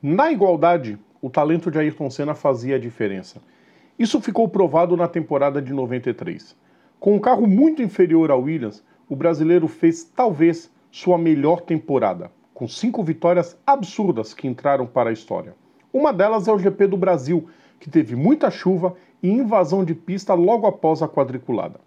Na 0.00 0.30
igualdade, 0.30 0.96
o 1.20 1.28
talento 1.28 1.72
de 1.72 1.78
Ayrton 1.80 2.08
Senna 2.08 2.32
fazia 2.32 2.76
a 2.76 2.78
diferença. 2.78 3.42
Isso 3.98 4.20
ficou 4.20 4.48
provado 4.48 4.96
na 4.96 5.08
temporada 5.08 5.60
de 5.60 5.72
93. 5.72 6.54
Com 7.00 7.16
um 7.16 7.18
carro 7.18 7.48
muito 7.48 7.82
inferior 7.82 8.30
ao 8.30 8.42
Williams, 8.42 8.84
o 9.08 9.16
brasileiro 9.16 9.66
fez 9.66 10.04
talvez 10.04 10.70
sua 10.88 11.18
melhor 11.18 11.62
temporada, 11.62 12.30
com 12.54 12.68
cinco 12.68 13.02
vitórias 13.02 13.58
absurdas 13.66 14.32
que 14.32 14.46
entraram 14.46 14.86
para 14.86 15.10
a 15.10 15.12
história. 15.12 15.56
Uma 15.92 16.12
delas 16.12 16.46
é 16.46 16.52
o 16.52 16.60
GP 16.60 16.86
do 16.86 16.96
Brasil, 16.96 17.48
que 17.80 17.90
teve 17.90 18.14
muita 18.14 18.52
chuva 18.52 18.94
e 19.20 19.28
invasão 19.28 19.84
de 19.84 19.96
pista 19.96 20.32
logo 20.32 20.64
após 20.68 21.02
a 21.02 21.08
quadriculada. 21.08 21.80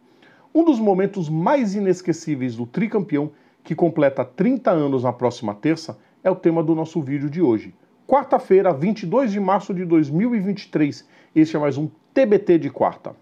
Um 0.53 0.65
dos 0.65 0.81
momentos 0.81 1.29
mais 1.29 1.75
inesquecíveis 1.75 2.57
do 2.57 2.65
tricampeão, 2.65 3.31
que 3.63 3.73
completa 3.73 4.25
30 4.25 4.69
anos 4.69 5.03
na 5.03 5.13
próxima 5.13 5.55
terça, 5.55 5.97
é 6.21 6.29
o 6.29 6.35
tema 6.35 6.61
do 6.61 6.75
nosso 6.75 7.01
vídeo 7.01 7.29
de 7.29 7.41
hoje 7.41 7.73
quarta-feira, 8.11 8.73
22 8.73 9.31
de 9.31 9.39
março 9.39 9.73
de 9.73 9.85
2023. 9.85 11.07
Este 11.33 11.55
é 11.55 11.59
mais 11.59 11.77
um 11.77 11.89
TBT 12.13 12.57
de 12.57 12.69
quarta. 12.69 13.15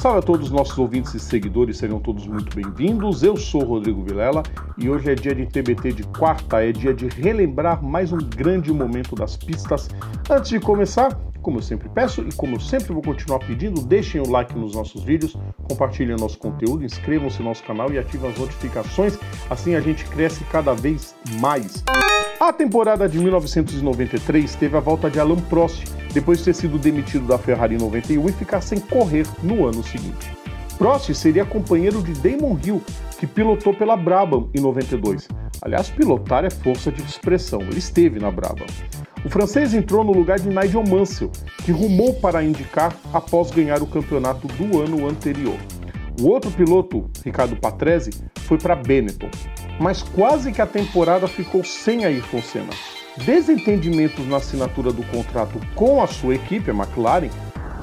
Salve 0.00 0.20
a 0.20 0.22
todos 0.22 0.46
os 0.46 0.52
nossos 0.52 0.78
ouvintes 0.78 1.12
e 1.14 1.18
seguidores, 1.18 1.78
sejam 1.78 1.98
todos 1.98 2.24
muito 2.24 2.54
bem-vindos. 2.54 3.24
Eu 3.24 3.36
sou 3.36 3.64
Rodrigo 3.64 4.04
Vilela 4.04 4.44
e 4.78 4.88
hoje 4.88 5.10
é 5.10 5.14
dia 5.16 5.34
de 5.34 5.44
TBT 5.44 5.90
de 5.90 6.04
quarta, 6.04 6.64
é 6.64 6.70
dia 6.70 6.94
de 6.94 7.08
relembrar 7.08 7.82
mais 7.82 8.12
um 8.12 8.18
grande 8.18 8.72
momento 8.72 9.16
das 9.16 9.36
pistas. 9.36 9.88
Antes 10.30 10.50
de 10.50 10.60
começar, 10.60 11.18
como 11.42 11.58
eu 11.58 11.62
sempre 11.62 11.88
peço 11.88 12.22
e 12.22 12.32
como 12.32 12.54
eu 12.54 12.60
sempre 12.60 12.92
vou 12.92 13.02
continuar 13.02 13.40
pedindo, 13.40 13.80
deixem 13.80 14.20
o 14.20 14.30
like 14.30 14.56
nos 14.56 14.72
nossos 14.76 15.02
vídeos, 15.02 15.36
compartilhem 15.64 16.14
o 16.14 16.20
nosso 16.20 16.38
conteúdo, 16.38 16.84
inscrevam-se 16.84 17.40
no 17.40 17.46
nosso 17.46 17.64
canal 17.64 17.92
e 17.92 17.98
ativem 17.98 18.30
as 18.30 18.38
notificações, 18.38 19.18
assim 19.50 19.74
a 19.74 19.80
gente 19.80 20.04
cresce 20.04 20.44
cada 20.44 20.74
vez 20.74 21.16
mais. 21.40 21.82
A 22.38 22.52
temporada 22.52 23.08
de 23.08 23.18
1993 23.18 24.54
teve 24.54 24.76
a 24.76 24.80
volta 24.80 25.10
de 25.10 25.18
Alain 25.18 25.40
Prost, 25.50 25.82
depois 26.18 26.38
de 26.38 26.46
ter 26.46 26.54
sido 26.54 26.78
demitido 26.78 27.28
da 27.28 27.38
Ferrari 27.38 27.76
em 27.76 27.78
91 27.78 28.28
e 28.28 28.32
ficar 28.32 28.60
sem 28.60 28.80
correr 28.80 29.24
no 29.40 29.64
ano 29.64 29.84
seguinte. 29.84 30.32
Prost 30.76 31.14
seria 31.14 31.44
companheiro 31.44 32.02
de 32.02 32.12
Damon 32.12 32.58
Hill, 32.64 32.82
que 33.20 33.26
pilotou 33.26 33.72
pela 33.72 33.96
Brabham 33.96 34.50
em 34.52 34.60
92. 34.60 35.28
Aliás, 35.62 35.88
pilotar 35.88 36.44
é 36.44 36.50
força 36.50 36.90
de 36.90 37.00
expressão, 37.02 37.60
ele 37.60 37.78
esteve 37.78 38.18
na 38.18 38.32
Brabham. 38.32 38.66
O 39.24 39.28
francês 39.28 39.74
entrou 39.74 40.02
no 40.02 40.12
lugar 40.12 40.40
de 40.40 40.48
Nigel 40.48 40.82
Mansell, 40.82 41.30
que 41.64 41.70
rumou 41.70 42.14
para 42.14 42.42
indicar 42.42 42.96
após 43.12 43.52
ganhar 43.52 43.80
o 43.80 43.86
campeonato 43.86 44.48
do 44.48 44.80
ano 44.80 45.08
anterior. 45.08 45.58
O 46.20 46.26
outro 46.26 46.50
piloto, 46.50 47.08
Ricardo 47.24 47.54
Patrese, 47.54 48.10
foi 48.40 48.58
para 48.58 48.74
Benetton, 48.74 49.30
mas 49.80 50.02
quase 50.02 50.50
que 50.50 50.60
a 50.60 50.66
temporada 50.66 51.28
ficou 51.28 51.62
sem 51.62 52.04
Ayrton 52.04 52.42
Senna. 52.42 52.97
Desentendimentos 53.24 54.26
na 54.26 54.36
assinatura 54.36 54.92
do 54.92 55.02
contrato 55.04 55.60
com 55.74 56.02
a 56.02 56.06
sua 56.06 56.34
equipe, 56.34 56.70
a 56.70 56.74
McLaren, 56.74 57.30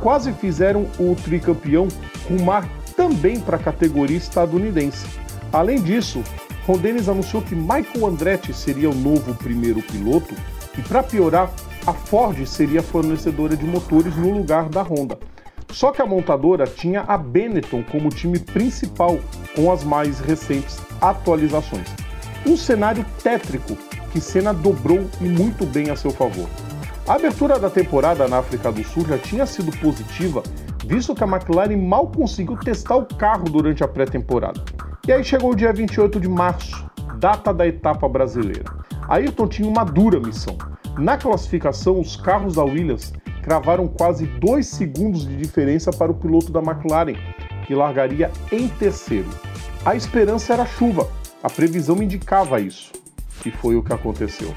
quase 0.02 0.32
fizeram 0.34 0.88
o 1.00 1.16
tricampeão 1.16 1.88
rumar 2.30 2.68
também 2.96 3.40
para 3.40 3.58
a 3.58 3.60
categoria 3.60 4.18
estadunidense. 4.18 5.06
Além 5.52 5.82
disso, 5.82 6.24
Ron 6.66 6.78
Dennis 6.78 7.10
anunciou 7.10 7.42
que 7.42 7.56
Michael 7.56 8.08
Andretti 8.08 8.54
seria 8.54 8.90
o 8.90 8.96
novo 8.96 9.36
primeiro 9.36 9.82
piloto 9.82 10.34
e 10.78 10.82
para 10.82 11.04
piorar, 11.04 11.52
a 11.86 11.94
Ford 11.94 12.46
seria 12.48 12.82
fornecedora 12.82 13.56
de 13.56 13.66
motores 13.66 14.16
no 14.16 14.32
lugar 14.32 14.70
da 14.70 14.82
Honda. 14.82 15.18
Só 15.72 15.92
que 15.92 16.02
a 16.02 16.06
montadora 16.06 16.66
tinha 16.66 17.02
a 17.02 17.18
Benetton 17.18 17.84
como 17.84 18.10
time 18.10 18.40
principal 18.40 19.20
com 19.56 19.72
as 19.72 19.84
mais 19.84 20.20
recentes 20.20 20.80
atualizações. 21.02 21.88
Um 22.46 22.58
cenário 22.58 23.06
tétrico 23.22 23.78
que 24.16 24.22
Senna 24.22 24.54
dobrou 24.54 25.10
e 25.20 25.26
muito 25.26 25.66
bem 25.66 25.90
a 25.90 25.96
seu 25.98 26.10
favor. 26.10 26.48
A 27.06 27.16
abertura 27.16 27.60
da 27.60 27.70
temporada 27.70 28.26
na 28.30 28.38
África 28.38 28.72
do 28.72 28.82
Sul 28.82 29.06
já 29.06 29.18
tinha 29.18 29.46
sido 29.46 29.78
positiva, 29.78 30.42
visto 30.86 31.14
que 31.14 31.22
a 31.22 31.28
McLaren 31.28 31.76
mal 31.76 32.08
conseguiu 32.08 32.56
testar 32.56 32.96
o 32.96 33.06
carro 33.06 33.44
durante 33.44 33.84
a 33.84 33.88
pré-temporada. 33.90 34.64
E 35.06 35.12
aí 35.12 35.22
chegou 35.22 35.52
o 35.52 35.56
dia 35.56 35.74
28 35.74 36.18
de 36.18 36.30
março, 36.30 36.90
data 37.20 37.54
da 37.54 37.68
etapa 37.68 38.08
brasileira. 38.08 38.64
Ayrton 39.10 39.50
tinha 39.50 39.68
uma 39.68 39.84
dura 39.84 40.18
missão. 40.18 40.58
Na 40.98 41.18
classificação, 41.18 42.00
os 42.00 42.16
carros 42.16 42.56
da 42.56 42.64
Williams 42.64 43.12
cravaram 43.44 43.86
quase 43.86 44.26
dois 44.26 44.68
segundos 44.68 45.28
de 45.28 45.36
diferença 45.36 45.92
para 45.92 46.10
o 46.10 46.16
piloto 46.16 46.54
da 46.54 46.62
McLaren, 46.62 47.18
que 47.68 47.76
largaria 47.76 48.32
em 48.50 48.70
terceiro. 48.70 49.28
A 49.84 49.94
esperança 49.94 50.54
era 50.54 50.66
chuva, 50.66 51.06
a 51.44 51.50
previsão 51.50 52.02
indicava 52.02 52.62
isso, 52.62 52.94
e 53.46 53.52
foi 53.52 53.76
o 53.76 53.84
que 53.84 53.94
aconteceu. 53.94 54.54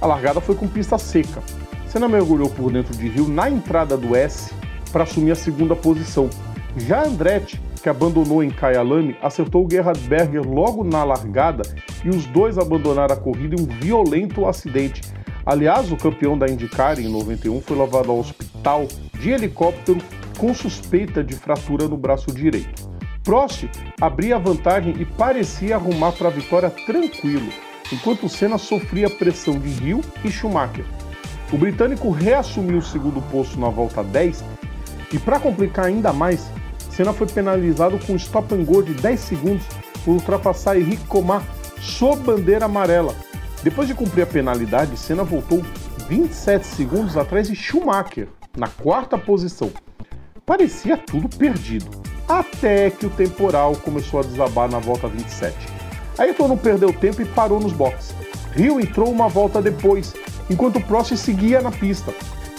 A 0.00 0.06
largada 0.06 0.40
foi 0.40 0.54
com 0.54 0.66
pista 0.66 0.98
seca. 0.98 1.42
Senna 1.86 2.08
mergulhou 2.08 2.50
por 2.50 2.72
dentro 2.72 2.96
de 2.96 3.08
Rio 3.08 3.28
na 3.28 3.50
entrada 3.50 3.96
do 3.96 4.16
S 4.16 4.52
para 4.92 5.04
assumir 5.04 5.32
a 5.32 5.36
segunda 5.36 5.76
posição. 5.76 6.28
Já 6.76 7.04
Andretti 7.04 7.60
que 7.86 7.90
abandonou 7.90 8.42
em 8.42 8.50
Kyalami, 8.50 9.16
acertou 9.22 9.64
o 9.64 9.70
Gerhard 9.70 10.00
Berger 10.08 10.42
logo 10.42 10.82
na 10.82 11.04
largada 11.04 11.62
e 12.04 12.08
os 12.08 12.26
dois 12.26 12.58
abandonaram 12.58 13.14
a 13.14 13.16
corrida 13.16 13.54
em 13.54 13.62
um 13.62 13.64
violento 13.64 14.44
acidente. 14.44 15.02
Aliás, 15.44 15.92
o 15.92 15.96
campeão 15.96 16.36
da 16.36 16.48
IndyCar 16.48 16.98
em 16.98 17.08
91 17.08 17.60
foi 17.60 17.78
levado 17.78 18.10
ao 18.10 18.18
hospital 18.18 18.88
de 19.20 19.30
helicóptero 19.30 20.00
com 20.36 20.52
suspeita 20.52 21.22
de 21.22 21.36
fratura 21.36 21.86
no 21.86 21.96
braço 21.96 22.34
direito. 22.34 22.90
Prost 23.22 23.68
abria 24.00 24.36
vantagem 24.36 24.96
e 24.98 25.04
parecia 25.04 25.76
arrumar 25.76 26.10
para 26.10 26.26
a 26.26 26.32
vitória 26.32 26.70
tranquilo, 26.70 27.52
enquanto 27.92 28.28
Senna 28.28 28.58
sofria 28.58 29.08
pressão 29.08 29.58
de 29.58 29.68
Hill 29.84 30.02
e 30.24 30.30
Schumacher. 30.30 30.84
O 31.52 31.56
britânico 31.56 32.10
reassumiu 32.10 32.78
o 32.78 32.82
segundo 32.82 33.22
posto 33.30 33.58
na 33.58 33.68
volta 33.68 34.02
10 34.02 34.44
e, 35.12 35.18
para 35.18 35.38
complicar 35.38 35.86
ainda 35.86 36.12
mais, 36.12 36.50
Senna 36.90 37.12
foi 37.12 37.26
penalizado 37.26 37.98
com 37.98 38.16
stop 38.16 38.54
and 38.54 38.64
go 38.64 38.82
de 38.82 38.94
10 38.94 39.20
segundos 39.20 39.64
por 40.04 40.12
ultrapassar 40.12 40.76
Henrique 40.76 41.06
Comar 41.06 41.42
sob 41.80 42.22
bandeira 42.22 42.64
amarela. 42.64 43.14
Depois 43.62 43.86
de 43.86 43.94
cumprir 43.94 44.22
a 44.22 44.26
penalidade, 44.26 44.96
Senna 44.96 45.22
voltou 45.22 45.62
27 46.08 46.66
segundos 46.66 47.16
atrás 47.16 47.48
de 47.48 47.54
Schumacher, 47.54 48.28
na 48.56 48.68
quarta 48.68 49.18
posição. 49.18 49.70
Parecia 50.44 50.96
tudo 50.96 51.28
perdido, 51.28 51.90
até 52.28 52.90
que 52.90 53.06
o 53.06 53.10
temporal 53.10 53.74
começou 53.76 54.20
a 54.20 54.22
desabar 54.22 54.70
na 54.70 54.78
volta 54.78 55.08
27. 55.08 55.54
Ayrton 56.18 56.48
não 56.48 56.56
perdeu 56.56 56.92
tempo 56.92 57.20
e 57.20 57.26
parou 57.26 57.60
nos 57.60 57.72
boxes. 57.72 58.14
Rio 58.52 58.80
entrou 58.80 59.10
uma 59.10 59.28
volta 59.28 59.60
depois, 59.60 60.14
enquanto 60.48 60.80
Prost 60.80 61.14
seguia 61.16 61.60
na 61.60 61.70
pista. 61.70 62.12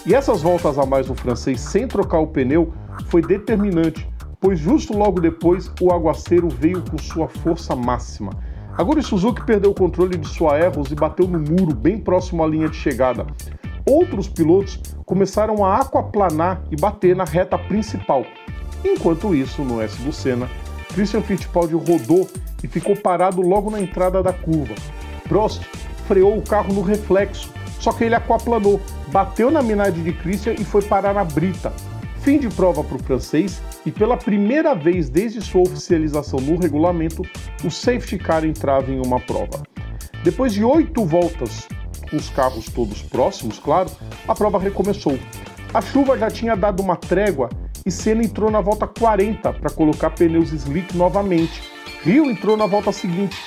E 0.06 0.14
essas 0.14 0.42
voltas 0.42 0.78
a 0.78 0.86
mais 0.86 1.08
do 1.08 1.16
francês 1.16 1.60
sem 1.60 1.88
trocar 1.88 2.20
o 2.20 2.28
pneu 2.28 2.72
foi 3.08 3.22
determinante, 3.22 4.08
pois 4.40 4.60
justo 4.60 4.98
logo 4.98 5.20
depois 5.20 5.72
o 5.82 5.92
aguaceiro 5.92 6.48
veio 6.48 6.84
com 6.84 6.98
sua 6.98 7.28
força 7.28 7.76
máxima. 7.76 8.32
Agora 8.78 9.02
Suzuki 9.02 9.44
perdeu 9.44 9.72
o 9.72 9.76
controle 9.76 10.18
de 10.18 10.28
sua 10.28 10.54
Aeros 10.54 10.92
e 10.92 10.96
bateu 10.96 11.28
no 11.28 11.40
muro 11.40 11.74
bem 11.74 12.00
próximo 12.00 12.44
à 12.44 12.48
linha 12.48 12.70
de 12.70 12.78
chegada. 12.78 13.26
Outros 13.90 14.30
pilotos 14.30 14.80
começaram 15.04 15.66
a 15.66 15.78
aquaplanar 15.78 16.62
e 16.70 16.76
bater 16.76 17.16
na 17.16 17.24
reta 17.24 17.58
principal. 17.58 18.24
Enquanto 18.86 19.34
isso, 19.34 19.64
no 19.64 19.82
S 19.82 20.00
do 20.04 20.14
Senna, 20.14 20.48
Christian 20.94 21.22
Fittipaldi 21.22 21.76
rodou 21.76 22.30
e 22.64 22.68
ficou 22.68 22.96
parado 22.96 23.42
logo 23.42 23.70
na 23.70 23.80
entrada 23.80 24.22
da 24.24 24.34
curva. 24.34 24.74
Prost 25.28 25.64
freou 26.08 26.38
o 26.38 26.42
carro 26.42 26.74
no 26.74 26.82
reflexo, 26.82 27.52
só 27.80 27.92
que 27.92 28.04
ele 28.04 28.16
aquaplanou, 28.16 28.82
bateu 29.10 29.52
na 29.52 29.62
minade 29.62 30.02
de 30.02 30.14
Christian 30.14 30.54
e 30.54 30.64
foi 30.64 30.82
parar 30.82 31.14
na 31.14 31.24
brita. 31.24 31.74
Fim 32.22 32.40
de 32.40 32.50
prova 32.50 32.84
para 32.84 32.98
o 32.98 33.04
francês 33.04 33.62
e 33.86 33.92
pela 33.92 34.18
primeira 34.18 34.74
vez 34.74 35.10
desde 35.10 35.42
sua 35.42 35.62
oficialização 35.62 36.40
no 36.40 36.60
regulamento, 36.60 37.22
o 37.64 37.70
safety 37.70 38.18
car 38.18 38.44
entrava 38.44 38.92
em 38.92 39.00
uma 39.00 39.20
prova. 39.20 39.64
Depois 40.24 40.52
de 40.52 40.64
oito 40.64 41.06
voltas, 41.06 41.68
com 42.10 42.18
os 42.18 42.30
carros 42.30 42.66
todos 42.66 43.02
próximos, 43.02 43.60
claro, 43.60 43.90
a 44.28 44.36
prova 44.36 44.60
recomeçou. 44.60 45.18
A 45.74 45.82
chuva 45.82 46.18
já 46.18 46.30
tinha 46.30 46.56
dado 46.56 46.82
uma 46.82 46.96
trégua 46.96 47.50
e 47.88 47.92
Senna 47.92 48.22
entrou 48.22 48.52
na 48.52 48.60
volta 48.60 48.86
40 48.86 49.54
para 49.54 49.70
colocar 49.70 50.10
pneus 50.10 50.52
slick 50.52 50.96
novamente. 50.98 51.64
Rio 52.04 52.30
entrou 52.30 52.58
na 52.58 52.66
volta 52.66 52.92
seguinte, 52.92 53.38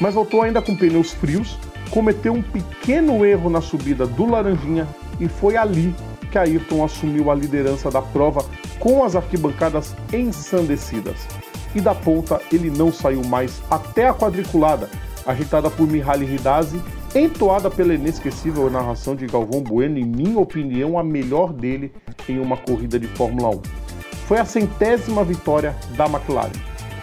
mas 0.00 0.14
voltou 0.14 0.40
ainda 0.40 0.62
com 0.62 0.74
pneus 0.74 1.12
frios, 1.12 1.58
cometeu 1.90 2.32
um 2.32 2.40
pequeno 2.40 3.26
erro 3.26 3.50
na 3.50 3.60
subida 3.60 4.06
do 4.06 4.24
Laranjinha 4.24 4.88
e 5.20 5.28
foi 5.28 5.58
ali 5.58 5.94
que 6.32 6.38
Ayrton 6.38 6.82
assumiu 6.82 7.30
a 7.30 7.34
liderança 7.34 7.90
da 7.90 8.00
prova 8.00 8.42
com 8.78 9.04
as 9.04 9.14
arquibancadas 9.14 9.94
ensandecidas. 10.14 11.28
E 11.74 11.80
da 11.80 11.94
ponta 11.94 12.40
ele 12.50 12.70
não 12.70 12.90
saiu 12.90 13.22
mais 13.22 13.62
até 13.70 14.08
a 14.08 14.14
quadriculada, 14.14 14.88
agitada 15.26 15.68
por 15.68 15.86
Mihaly 15.86 16.24
Ridazzi, 16.24 16.80
entoada 17.14 17.70
pela 17.70 17.92
inesquecível 17.92 18.70
narração 18.70 19.14
de 19.14 19.26
Galvão 19.26 19.60
Bueno, 19.60 19.98
em 19.98 20.06
minha 20.06 20.38
opinião, 20.38 20.98
a 20.98 21.04
melhor 21.04 21.52
dele 21.52 21.92
em 22.28 22.38
uma 22.38 22.56
corrida 22.56 22.98
de 22.98 23.06
Fórmula 23.08 23.50
1. 23.50 23.89
Foi 24.30 24.38
a 24.38 24.44
centésima 24.44 25.24
vitória 25.24 25.74
da 25.96 26.06
McLaren. 26.06 26.52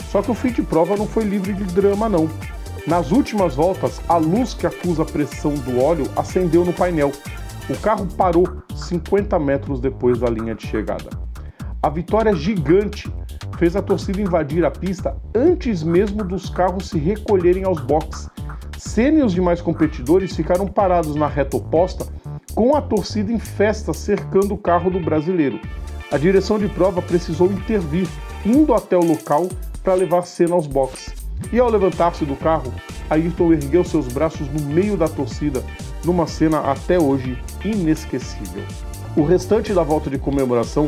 Só 0.10 0.22
que 0.22 0.32
o 0.32 0.34
fim 0.34 0.50
de 0.50 0.62
prova 0.62 0.96
não 0.96 1.06
foi 1.06 1.26
livre 1.26 1.52
de 1.52 1.66
drama, 1.66 2.08
não. 2.08 2.30
Nas 2.88 3.12
últimas 3.12 3.54
voltas, 3.54 4.00
a 4.08 4.16
luz 4.16 4.54
que 4.54 4.66
acusa 4.66 5.04
a 5.04 5.06
pressão 5.06 5.54
do 5.54 5.78
óleo 5.78 6.10
acendeu 6.16 6.64
no 6.64 6.72
painel. 6.72 7.12
O 7.70 7.78
carro 7.80 8.08
parou 8.16 8.48
50 8.74 9.38
metros 9.40 9.82
depois 9.82 10.20
da 10.20 10.30
linha 10.30 10.56
de 10.56 10.66
chegada. 10.66 11.10
A 11.84 11.90
vitória 11.90 12.34
gigante 12.34 13.14
fez 13.60 13.76
a 13.76 13.82
torcida 13.82 14.22
invadir 14.22 14.64
a 14.64 14.72
pista 14.72 15.18
antes 15.36 15.84
mesmo 15.84 16.24
dos 16.24 16.50
carros 16.50 16.88
se 16.88 16.98
recolherem 16.98 17.66
aos 17.66 17.82
boxes. 17.82 18.30
Senna 18.78 19.20
e 19.20 19.24
os 19.24 19.34
demais 19.34 19.60
competidores 19.60 20.34
ficaram 20.34 20.66
parados 20.66 21.14
na 21.14 21.28
reta 21.28 21.58
oposta, 21.58 22.08
com 22.56 22.74
a 22.74 22.82
torcida 22.82 23.34
em 23.34 23.38
festa 23.38 23.92
cercando 23.92 24.54
o 24.54 24.58
carro 24.58 24.90
do 24.90 25.02
brasileiro. 25.02 25.60
A 26.10 26.18
direção 26.18 26.58
de 26.58 26.70
prova 26.70 27.02
precisou 27.02 27.52
intervir, 27.52 28.08
indo 28.46 28.74
até 28.74 28.96
o 28.96 29.04
local 29.04 29.50
para 29.84 29.94
levar 29.94 30.22
Senna 30.24 30.56
aos 30.56 30.66
boxes. 30.66 31.14
E 31.52 31.60
ao 31.60 31.70
levantar-se 31.70 32.24
do 32.24 32.36
carro, 32.36 32.74
Ayrton 33.10 33.52
ergueu 33.52 33.84
seus 33.84 34.08
braços 34.08 34.48
no 34.54 34.62
meio 34.74 34.96
da 34.96 35.10
torcida, 35.10 35.62
numa 36.06 36.26
cena 36.26 36.60
até 36.60 36.98
hoje 36.98 37.38
inesquecível. 37.64 38.64
O 39.18 39.24
restante 39.24 39.74
da 39.74 39.84
volta 39.84 40.10
de 40.10 40.18
comemoração 40.18 40.86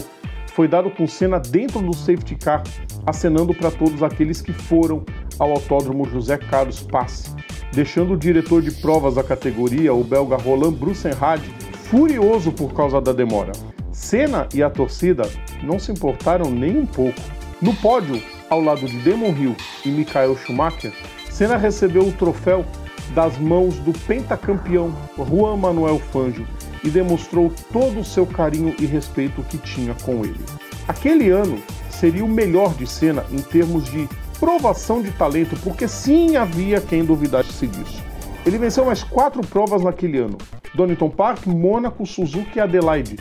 foi 0.53 0.69
dado 0.69 0.89
com 0.89 1.05
Senna 1.05 1.37
dentro 1.37 1.81
do 1.81 1.93
safety 1.93 2.35
car, 2.35 2.63
acenando 3.05 3.53
para 3.53 3.71
todos 3.71 4.01
aqueles 4.01 4.41
que 4.41 4.53
foram 4.53 5.03
ao 5.37 5.51
Autódromo 5.51 6.05
José 6.05 6.37
Carlos 6.37 6.81
Passe, 6.81 7.29
deixando 7.73 8.13
o 8.13 8.17
diretor 8.17 8.61
de 8.61 8.71
provas 8.71 9.15
da 9.15 9.23
categoria, 9.23 9.93
o 9.93 10.03
belga 10.03 10.37
Roland 10.37 10.73
Brussenrad, 10.73 11.41
furioso 11.89 12.53
por 12.53 12.73
causa 12.73 13.01
da 13.01 13.11
demora. 13.11 13.51
Senna 13.99 14.47
e 14.53 14.63
a 14.63 14.69
torcida 14.69 15.29
não 15.61 15.77
se 15.77 15.91
importaram 15.91 16.49
nem 16.49 16.79
um 16.79 16.85
pouco. 16.85 17.19
No 17.61 17.75
pódio, 17.75 18.23
ao 18.49 18.61
lado 18.61 18.87
de 18.87 18.97
Damon 18.99 19.35
Hill 19.37 19.55
e 19.85 19.89
Michael 19.89 20.37
Schumacher, 20.37 20.93
Senna 21.29 21.57
recebeu 21.57 22.03
o 22.03 22.13
troféu 22.13 22.65
das 23.13 23.37
mãos 23.37 23.75
do 23.79 23.91
pentacampeão 24.07 24.95
Juan 25.17 25.57
Manuel 25.57 25.99
Fangio 25.99 26.47
e 26.81 26.89
demonstrou 26.89 27.53
todo 27.73 27.99
o 27.99 28.05
seu 28.05 28.25
carinho 28.25 28.73
e 28.79 28.85
respeito 28.85 29.43
que 29.43 29.57
tinha 29.57 29.93
com 29.93 30.23
ele. 30.23 30.39
Aquele 30.87 31.29
ano 31.29 31.61
seria 31.89 32.23
o 32.23 32.29
melhor 32.29 32.73
de 32.75 32.87
Senna 32.87 33.25
em 33.29 33.41
termos 33.41 33.83
de 33.91 34.07
provação 34.39 35.01
de 35.01 35.11
talento, 35.11 35.57
porque 35.61 35.89
sim 35.89 36.37
havia 36.37 36.79
quem 36.79 37.03
duvidasse 37.03 37.67
disso. 37.67 38.01
Ele 38.45 38.57
venceu 38.57 38.85
mais 38.85 39.03
quatro 39.03 39.41
provas 39.41 39.83
naquele 39.83 40.19
ano: 40.19 40.37
Donington 40.73 41.09
Park, 41.09 41.45
Mônaco, 41.45 42.05
Suzuki 42.05 42.57
e 42.57 42.61
Adelaide, 42.61 43.17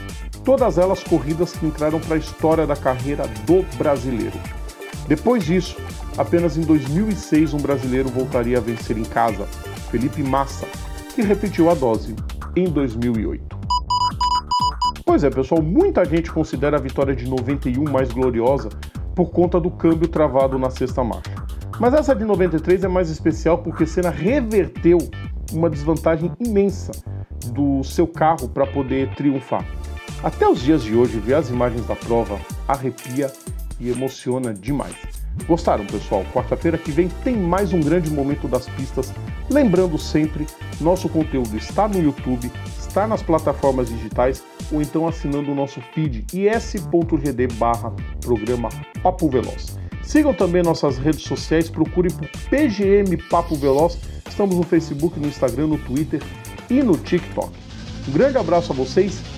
todas 0.49 0.79
elas 0.79 1.05
corridas 1.05 1.53
que 1.53 1.67
entraram 1.67 2.01
para 2.01 2.15
a 2.15 2.19
história 2.19 2.67
da 2.67 2.75
carreira 2.75 3.25
do 3.45 3.63
brasileiro. 3.77 4.33
Depois 5.07 5.45
disso, 5.45 5.77
apenas 6.17 6.57
em 6.57 6.63
2006 6.63 7.53
um 7.53 7.59
brasileiro 7.59 8.09
voltaria 8.09 8.57
a 8.57 8.61
vencer 8.61 8.97
em 8.97 9.05
casa, 9.05 9.45
Felipe 9.91 10.23
Massa, 10.23 10.67
que 11.15 11.21
repetiu 11.21 11.69
a 11.69 11.75
dose 11.75 12.17
em 12.57 12.65
2008. 12.65 13.59
Pois 15.05 15.23
é, 15.23 15.29
pessoal, 15.29 15.61
muita 15.61 16.03
gente 16.07 16.33
considera 16.33 16.79
a 16.79 16.81
vitória 16.81 17.15
de 17.15 17.29
91 17.29 17.85
mais 17.85 18.11
gloriosa 18.11 18.71
por 19.15 19.29
conta 19.29 19.61
do 19.61 19.71
câmbio 19.71 20.09
travado 20.09 20.59
na 20.59 20.71
sexta 20.71 21.05
marcha. 21.05 21.35
Mas 21.79 21.93
essa 21.93 22.17
de 22.17 22.25
93 22.25 22.85
é 22.85 22.89
mais 22.89 23.11
especial 23.11 23.59
porque 23.59 23.85
Senna 23.85 24.09
reverteu 24.09 24.97
uma 25.53 25.69
desvantagem 25.69 26.33
imensa 26.41 26.93
do 27.53 27.85
seu 27.85 28.07
carro 28.07 28.49
para 28.49 28.67
poder 28.67 29.15
triunfar. 29.15 29.63
Até 30.23 30.49
os 30.49 30.61
dias 30.61 30.83
de 30.83 30.97
hoje, 30.97 31.21
ver 31.21 31.35
as 31.35 31.49
imagens 31.49 31.87
da 31.87 31.95
prova 31.95 32.41
arrepia 32.67 33.33
e 33.79 33.89
emociona 33.89 34.53
demais. 34.53 34.97
Gostaram, 35.47 35.87
pessoal? 35.87 36.25
Quarta-feira 36.35 36.77
que 36.77 36.91
vem 36.91 37.09
tem 37.23 37.37
mais 37.37 37.73
um 37.73 37.79
grande 37.79 38.11
momento 38.11 38.49
das 38.49 38.69
pistas. 38.71 39.13
Lembrando 39.49 39.97
sempre, 39.97 40.45
nosso 40.81 41.09
conteúdo 41.09 41.57
está 41.57 41.87
no 41.87 42.03
YouTube, 42.03 42.51
está 42.77 43.07
nas 43.07 43.23
plataformas 43.23 43.89
digitais 43.89 44.43
ou 44.73 44.83
então 44.83 45.07
assinando 45.07 45.53
o 45.53 45.55
nosso 45.55 45.81
feed 45.95 46.27
is.gd 46.33 47.47
barra 47.55 47.95
programa 48.21 48.71
Papo 49.01 49.29
Veloz. 49.29 49.79
Sigam 50.03 50.35
também 50.35 50.65
nossas 50.65 50.99
redes 50.99 51.23
sociais, 51.23 51.71
procurem 51.71 52.11
por 52.11 52.29
PGM 52.51 53.17
Papo 53.31 53.55
Veloz. 53.55 53.97
Estamos 54.29 54.57
no 54.57 54.65
Facebook, 54.65 55.21
no 55.21 55.29
Instagram, 55.29 55.69
no 55.69 55.79
Twitter 55.79 56.21
e 56.69 56.83
no 56.83 56.97
TikTok. 56.97 57.53
Um 58.09 58.13
grande 58.13 58.37
abraço 58.37 58.73
a 58.73 58.75
vocês 58.75 59.38